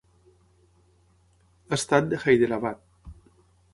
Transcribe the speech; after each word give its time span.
Estat 1.77 2.09
de 2.15 2.21
Hyderabad. 2.25 2.81